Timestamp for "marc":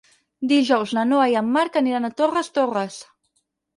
1.57-1.79